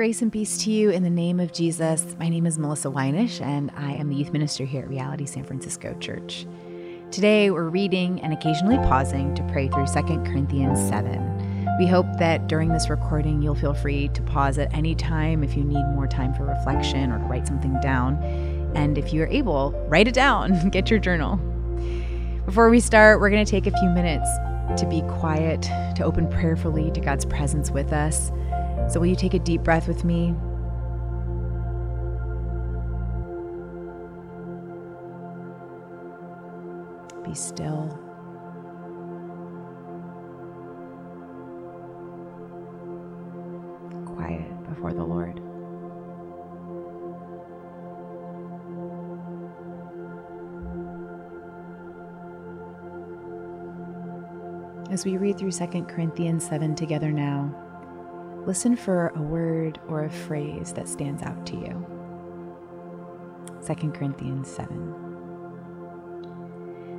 Grace 0.00 0.22
and 0.22 0.32
peace 0.32 0.56
to 0.64 0.70
you 0.70 0.88
in 0.88 1.02
the 1.02 1.10
name 1.10 1.40
of 1.40 1.52
Jesus. 1.52 2.16
My 2.18 2.30
name 2.30 2.46
is 2.46 2.58
Melissa 2.58 2.88
Weinish, 2.88 3.42
and 3.42 3.70
I 3.76 3.92
am 3.92 4.08
the 4.08 4.16
youth 4.16 4.32
minister 4.32 4.64
here 4.64 4.84
at 4.84 4.88
Reality 4.88 5.26
San 5.26 5.44
Francisco 5.44 5.94
Church. 6.00 6.46
Today, 7.10 7.50
we're 7.50 7.68
reading 7.68 8.18
and 8.22 8.32
occasionally 8.32 8.78
pausing 8.78 9.34
to 9.34 9.42
pray 9.52 9.68
through 9.68 9.84
2 9.88 9.92
Corinthians 10.24 10.78
7. 10.88 11.76
We 11.78 11.86
hope 11.86 12.06
that 12.18 12.46
during 12.48 12.70
this 12.70 12.88
recording, 12.88 13.42
you'll 13.42 13.54
feel 13.54 13.74
free 13.74 14.08
to 14.14 14.22
pause 14.22 14.56
at 14.56 14.72
any 14.72 14.94
time 14.94 15.44
if 15.44 15.54
you 15.54 15.62
need 15.62 15.84
more 15.94 16.06
time 16.06 16.32
for 16.32 16.44
reflection 16.44 17.12
or 17.12 17.18
to 17.18 17.24
write 17.26 17.46
something 17.46 17.78
down. 17.82 18.16
And 18.74 18.96
if 18.96 19.12
you're 19.12 19.26
able, 19.26 19.72
write 19.86 20.08
it 20.08 20.14
down, 20.14 20.68
get 20.70 20.88
your 20.88 20.98
journal. 20.98 21.36
Before 22.46 22.70
we 22.70 22.80
start, 22.80 23.20
we're 23.20 23.28
going 23.28 23.44
to 23.44 23.50
take 23.50 23.66
a 23.66 23.78
few 23.78 23.90
minutes 23.90 24.30
to 24.78 24.86
be 24.88 25.02
quiet, 25.18 25.60
to 25.96 26.04
open 26.04 26.26
prayerfully 26.30 26.90
to 26.92 27.00
God's 27.00 27.26
presence 27.26 27.70
with 27.70 27.92
us. 27.92 28.32
So, 28.90 28.98
will 28.98 29.06
you 29.06 29.14
take 29.14 29.34
a 29.34 29.38
deep 29.38 29.62
breath 29.62 29.86
with 29.86 30.04
me? 30.04 30.34
Be 37.24 37.32
still. 37.34 37.86
Quiet 44.06 44.68
before 44.68 44.92
the 44.92 45.04
Lord. 45.04 45.40
As 54.90 55.04
we 55.04 55.16
read 55.16 55.38
through 55.38 55.52
2 55.52 55.84
Corinthians 55.84 56.44
7 56.44 56.74
together 56.74 57.12
now, 57.12 57.69
listen 58.50 58.74
for 58.74 59.12
a 59.14 59.22
word 59.22 59.78
or 59.86 60.02
a 60.02 60.10
phrase 60.10 60.72
that 60.72 60.88
stands 60.88 61.22
out 61.22 61.46
to 61.46 61.54
you. 61.54 61.86
2 63.64 63.74
Corinthians 63.92 64.50
7. 64.50 64.92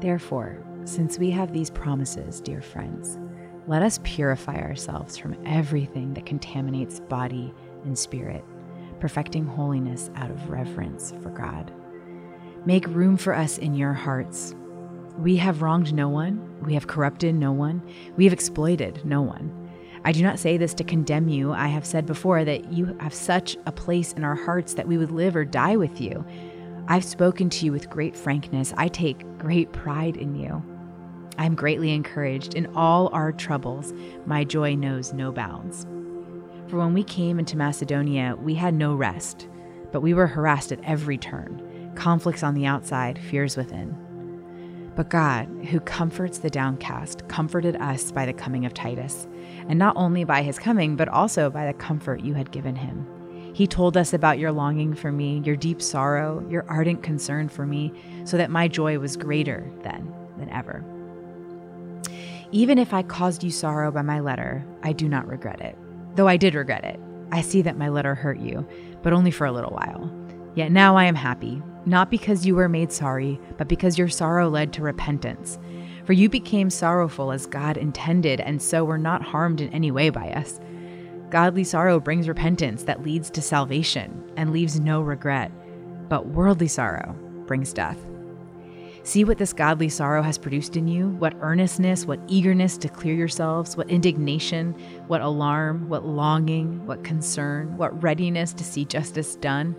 Therefore, 0.00 0.64
since 0.84 1.18
we 1.18 1.32
have 1.32 1.52
these 1.52 1.68
promises, 1.68 2.40
dear 2.40 2.62
friends, 2.62 3.18
let 3.66 3.82
us 3.82 3.98
purify 4.04 4.54
ourselves 4.54 5.16
from 5.16 5.36
everything 5.44 6.14
that 6.14 6.26
contaminates 6.26 7.00
body 7.00 7.52
and 7.82 7.98
spirit, 7.98 8.44
perfecting 9.00 9.44
holiness 9.44 10.12
out 10.14 10.30
of 10.30 10.48
reverence 10.48 11.12
for 11.24 11.30
God. 11.30 11.72
Make 12.64 12.86
room 12.86 13.16
for 13.16 13.34
us 13.34 13.58
in 13.58 13.74
your 13.74 13.94
hearts. 13.94 14.54
We 15.18 15.38
have 15.38 15.60
wronged 15.60 15.92
no 15.92 16.08
one, 16.08 16.60
we 16.62 16.74
have 16.74 16.86
corrupted 16.86 17.34
no 17.34 17.50
one, 17.50 17.82
we 18.16 18.22
have 18.22 18.32
exploited 18.32 19.04
no 19.04 19.22
one. 19.22 19.61
I 20.04 20.12
do 20.12 20.22
not 20.22 20.38
say 20.38 20.56
this 20.56 20.74
to 20.74 20.84
condemn 20.84 21.28
you. 21.28 21.52
I 21.52 21.68
have 21.68 21.86
said 21.86 22.06
before 22.06 22.44
that 22.44 22.72
you 22.72 22.96
have 23.00 23.14
such 23.14 23.56
a 23.66 23.72
place 23.72 24.12
in 24.12 24.24
our 24.24 24.34
hearts 24.34 24.74
that 24.74 24.88
we 24.88 24.98
would 24.98 25.10
live 25.12 25.36
or 25.36 25.44
die 25.44 25.76
with 25.76 26.00
you. 26.00 26.24
I've 26.88 27.04
spoken 27.04 27.48
to 27.50 27.64
you 27.64 27.72
with 27.72 27.90
great 27.90 28.16
frankness. 28.16 28.74
I 28.76 28.88
take 28.88 29.38
great 29.38 29.72
pride 29.72 30.16
in 30.16 30.34
you. 30.34 30.62
I 31.38 31.46
am 31.46 31.54
greatly 31.54 31.92
encouraged. 31.92 32.54
In 32.54 32.66
all 32.74 33.08
our 33.12 33.32
troubles, 33.32 33.92
my 34.26 34.44
joy 34.44 34.74
knows 34.74 35.12
no 35.12 35.30
bounds. 35.30 35.86
For 36.68 36.78
when 36.78 36.94
we 36.94 37.04
came 37.04 37.38
into 37.38 37.56
Macedonia, 37.56 38.36
we 38.40 38.54
had 38.54 38.74
no 38.74 38.94
rest, 38.94 39.48
but 39.92 40.00
we 40.00 40.14
were 40.14 40.26
harassed 40.26 40.72
at 40.72 40.82
every 40.84 41.18
turn 41.18 41.68
conflicts 41.94 42.42
on 42.42 42.54
the 42.54 42.66
outside, 42.66 43.18
fears 43.18 43.56
within. 43.56 43.96
But 44.94 45.08
God, 45.08 45.48
who 45.70 45.80
comforts 45.80 46.38
the 46.38 46.50
downcast, 46.50 47.26
comforted 47.28 47.76
us 47.76 48.12
by 48.12 48.26
the 48.26 48.32
coming 48.32 48.66
of 48.66 48.74
Titus 48.74 49.26
and 49.68 49.78
not 49.78 49.96
only 49.96 50.24
by 50.24 50.42
his 50.42 50.58
coming, 50.58 50.96
but 50.96 51.08
also 51.08 51.48
by 51.48 51.66
the 51.66 51.72
comfort 51.72 52.20
you 52.20 52.34
had 52.34 52.50
given 52.50 52.76
him. 52.76 53.06
He 53.54 53.66
told 53.66 53.96
us 53.96 54.12
about 54.12 54.38
your 54.38 54.52
longing 54.52 54.94
for 54.94 55.12
me, 55.12 55.42
your 55.44 55.56
deep 55.56 55.82
sorrow, 55.82 56.46
your 56.48 56.64
ardent 56.68 57.02
concern 57.02 57.48
for 57.48 57.66
me, 57.66 57.92
so 58.24 58.36
that 58.36 58.50
my 58.50 58.68
joy 58.68 58.98
was 58.98 59.16
greater 59.16 59.70
then 59.82 60.12
than 60.38 60.48
ever. 60.50 60.84
Even 62.50 62.78
if 62.78 62.92
I 62.92 63.02
caused 63.02 63.42
you 63.42 63.50
sorrow 63.50 63.90
by 63.90 64.02
my 64.02 64.20
letter, 64.20 64.64
I 64.82 64.92
do 64.92 65.08
not 65.08 65.26
regret 65.26 65.60
it. 65.60 65.76
Though 66.16 66.28
I 66.28 66.36
did 66.36 66.54
regret 66.54 66.84
it. 66.84 67.00
I 67.30 67.40
see 67.40 67.62
that 67.62 67.78
my 67.78 67.88
letter 67.88 68.14
hurt 68.14 68.38
you, 68.38 68.66
but 69.02 69.14
only 69.14 69.30
for 69.30 69.46
a 69.46 69.52
little 69.52 69.70
while. 69.70 70.10
Yet 70.54 70.70
now 70.70 70.96
I 70.96 71.04
am 71.04 71.14
happy, 71.14 71.62
not 71.86 72.10
because 72.10 72.46
you 72.46 72.54
were 72.54 72.68
made 72.68 72.92
sorry, 72.92 73.40
but 73.56 73.68
because 73.68 73.98
your 73.98 74.08
sorrow 74.08 74.48
led 74.48 74.72
to 74.72 74.82
repentance 74.82 75.58
for 76.04 76.12
you 76.12 76.28
became 76.28 76.70
sorrowful 76.70 77.32
as 77.32 77.46
God 77.46 77.76
intended, 77.76 78.40
and 78.40 78.60
so 78.60 78.84
were 78.84 78.98
not 78.98 79.22
harmed 79.22 79.60
in 79.60 79.72
any 79.72 79.90
way 79.90 80.10
by 80.10 80.30
us. 80.30 80.60
Godly 81.30 81.64
sorrow 81.64 82.00
brings 82.00 82.28
repentance 82.28 82.84
that 82.84 83.02
leads 83.02 83.30
to 83.30 83.42
salvation 83.42 84.22
and 84.36 84.52
leaves 84.52 84.80
no 84.80 85.00
regret, 85.00 85.50
but 86.08 86.28
worldly 86.28 86.68
sorrow 86.68 87.16
brings 87.46 87.72
death. 87.72 87.98
See 89.04 89.24
what 89.24 89.38
this 89.38 89.52
godly 89.52 89.88
sorrow 89.88 90.22
has 90.22 90.38
produced 90.38 90.76
in 90.76 90.86
you 90.86 91.08
what 91.08 91.34
earnestness, 91.40 92.06
what 92.06 92.20
eagerness 92.28 92.76
to 92.78 92.88
clear 92.88 93.14
yourselves, 93.14 93.76
what 93.76 93.90
indignation, 93.90 94.74
what 95.08 95.20
alarm, 95.20 95.88
what 95.88 96.04
longing, 96.04 96.86
what 96.86 97.02
concern, 97.02 97.76
what 97.76 98.00
readiness 98.02 98.52
to 98.52 98.64
see 98.64 98.84
justice 98.84 99.34
done. 99.36 99.74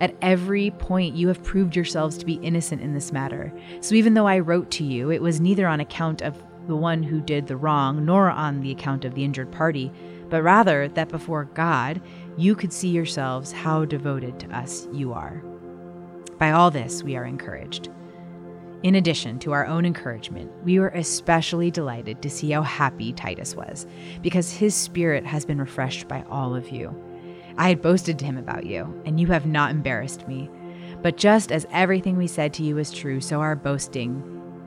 At 0.00 0.16
every 0.22 0.70
point, 0.72 1.14
you 1.14 1.28
have 1.28 1.42
proved 1.42 1.76
yourselves 1.76 2.18
to 2.18 2.26
be 2.26 2.34
innocent 2.34 2.82
in 2.82 2.94
this 2.94 3.12
matter. 3.12 3.52
So 3.80 3.94
even 3.94 4.14
though 4.14 4.26
I 4.26 4.38
wrote 4.38 4.70
to 4.72 4.84
you, 4.84 5.10
it 5.10 5.22
was 5.22 5.40
neither 5.40 5.66
on 5.66 5.80
account 5.80 6.22
of 6.22 6.42
the 6.66 6.76
one 6.76 7.02
who 7.02 7.20
did 7.20 7.46
the 7.46 7.56
wrong, 7.56 8.04
nor 8.04 8.30
on 8.30 8.60
the 8.60 8.70
account 8.70 9.04
of 9.04 9.14
the 9.14 9.24
injured 9.24 9.50
party, 9.50 9.90
but 10.28 10.42
rather 10.42 10.88
that 10.88 11.08
before 11.08 11.44
God, 11.44 12.00
you 12.36 12.54
could 12.54 12.72
see 12.72 12.88
yourselves 12.88 13.50
how 13.50 13.84
devoted 13.84 14.38
to 14.40 14.56
us 14.56 14.86
you 14.92 15.12
are. 15.12 15.42
By 16.38 16.52
all 16.52 16.70
this, 16.70 17.02
we 17.02 17.16
are 17.16 17.24
encouraged. 17.24 17.90
In 18.82 18.94
addition 18.94 19.38
to 19.40 19.52
our 19.52 19.66
own 19.66 19.84
encouragement, 19.84 20.50
we 20.64 20.78
were 20.78 20.88
especially 20.88 21.70
delighted 21.70 22.22
to 22.22 22.30
see 22.30 22.50
how 22.50 22.62
happy 22.62 23.12
Titus 23.12 23.54
was, 23.54 23.86
because 24.22 24.50
his 24.50 24.74
spirit 24.74 25.26
has 25.26 25.44
been 25.44 25.58
refreshed 25.58 26.08
by 26.08 26.24
all 26.30 26.54
of 26.54 26.70
you. 26.70 26.94
I 27.56 27.68
had 27.68 27.82
boasted 27.82 28.18
to 28.18 28.24
him 28.24 28.36
about 28.36 28.66
you, 28.66 29.00
and 29.04 29.20
you 29.20 29.26
have 29.28 29.46
not 29.46 29.70
embarrassed 29.70 30.26
me. 30.26 30.50
But 31.02 31.16
just 31.16 31.50
as 31.50 31.66
everything 31.72 32.16
we 32.16 32.26
said 32.26 32.52
to 32.54 32.62
you 32.62 32.74
was 32.74 32.92
true, 32.92 33.20
so 33.20 33.40
our 33.40 33.56
boasting 33.56 34.22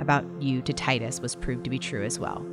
about 0.00 0.24
you 0.40 0.62
to 0.62 0.72
Titus 0.72 1.20
was 1.20 1.34
proved 1.34 1.64
to 1.64 1.70
be 1.70 1.78
true 1.78 2.04
as 2.04 2.18
well. 2.18 2.44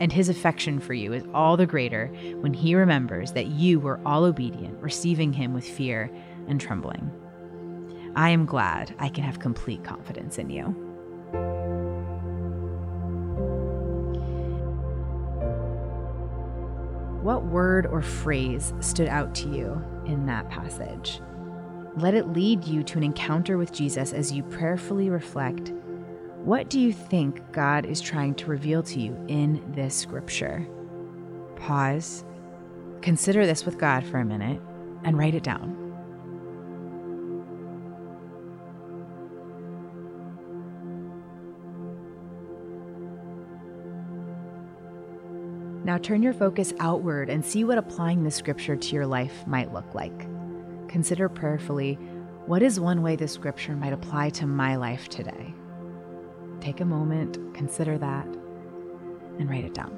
And 0.00 0.10
his 0.12 0.28
affection 0.28 0.80
for 0.80 0.94
you 0.94 1.12
is 1.12 1.24
all 1.34 1.56
the 1.56 1.66
greater 1.66 2.06
when 2.40 2.54
he 2.54 2.74
remembers 2.74 3.32
that 3.32 3.48
you 3.48 3.80
were 3.80 4.00
all 4.06 4.24
obedient, 4.24 4.80
receiving 4.80 5.32
him 5.32 5.52
with 5.52 5.68
fear 5.68 6.10
and 6.48 6.60
trembling. 6.60 7.10
I 8.16 8.30
am 8.30 8.46
glad 8.46 8.94
I 8.98 9.08
can 9.08 9.24
have 9.24 9.38
complete 9.38 9.84
confidence 9.84 10.38
in 10.38 10.50
you. 10.50 10.89
What 17.30 17.44
word 17.44 17.86
or 17.86 18.02
phrase 18.02 18.74
stood 18.80 19.06
out 19.06 19.36
to 19.36 19.48
you 19.48 19.80
in 20.04 20.26
that 20.26 20.50
passage? 20.50 21.20
Let 21.96 22.14
it 22.14 22.32
lead 22.32 22.64
you 22.64 22.82
to 22.82 22.98
an 22.98 23.04
encounter 23.04 23.56
with 23.56 23.70
Jesus 23.70 24.12
as 24.12 24.32
you 24.32 24.42
prayerfully 24.42 25.10
reflect 25.10 25.72
what 26.42 26.68
do 26.68 26.80
you 26.80 26.92
think 26.92 27.40
God 27.52 27.86
is 27.86 28.00
trying 28.00 28.34
to 28.34 28.46
reveal 28.46 28.82
to 28.82 28.98
you 28.98 29.16
in 29.28 29.62
this 29.76 29.94
scripture? 29.94 30.66
Pause, 31.54 32.24
consider 33.00 33.46
this 33.46 33.64
with 33.64 33.78
God 33.78 34.02
for 34.02 34.18
a 34.18 34.24
minute, 34.24 34.60
and 35.04 35.16
write 35.16 35.36
it 35.36 35.44
down. 35.44 35.79
Now 45.82 45.96
turn 45.96 46.22
your 46.22 46.34
focus 46.34 46.74
outward 46.78 47.30
and 47.30 47.44
see 47.44 47.64
what 47.64 47.78
applying 47.78 48.22
this 48.22 48.36
scripture 48.36 48.76
to 48.76 48.94
your 48.94 49.06
life 49.06 49.46
might 49.46 49.72
look 49.72 49.94
like. 49.94 50.26
Consider 50.88 51.28
prayerfully 51.28 51.98
what 52.46 52.62
is 52.62 52.80
one 52.80 53.02
way 53.02 53.16
this 53.16 53.32
scripture 53.32 53.76
might 53.76 53.92
apply 53.92 54.30
to 54.30 54.46
my 54.46 54.76
life 54.76 55.08
today? 55.08 55.54
Take 56.60 56.80
a 56.80 56.84
moment, 56.84 57.38
consider 57.54 57.96
that, 57.96 58.26
and 59.38 59.48
write 59.48 59.64
it 59.64 59.72
down. 59.72 59.96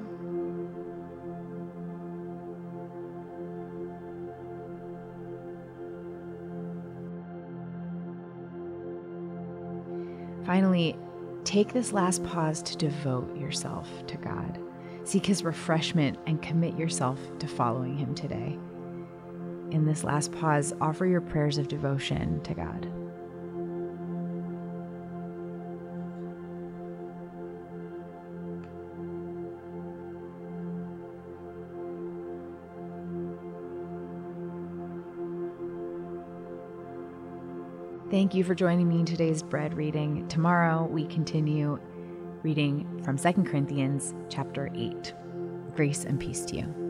Finally, 10.45 10.97
take 11.43 11.73
this 11.73 11.91
last 11.91 12.23
pause 12.23 12.61
to 12.61 12.77
devote 12.77 13.35
yourself 13.35 13.89
to 14.07 14.17
God. 14.17 14.59
Seek 15.05 15.25
his 15.25 15.43
refreshment 15.43 16.17
and 16.27 16.41
commit 16.41 16.77
yourself 16.77 17.19
to 17.39 17.47
following 17.47 17.97
him 17.97 18.15
today. 18.15 18.57
In 19.71 19.85
this 19.85 20.03
last 20.03 20.31
pause, 20.31 20.73
offer 20.79 21.05
your 21.05 21.21
prayers 21.21 21.57
of 21.57 21.67
devotion 21.67 22.41
to 22.43 22.53
God. 22.53 22.87
Thank 38.09 38.35
you 38.35 38.43
for 38.43 38.53
joining 38.53 38.87
me 38.87 38.99
in 38.99 39.05
today's 39.05 39.41
bread 39.41 39.73
reading. 39.73 40.27
Tomorrow 40.27 40.85
we 40.85 41.07
continue 41.07 41.79
reading 42.43 43.01
from 43.05 43.17
2 43.17 43.43
Corinthians 43.43 44.13
chapter 44.27 44.69
8. 44.75 45.13
Grace 45.75 46.03
and 46.03 46.19
peace 46.19 46.43
to 46.45 46.57
you. 46.57 46.82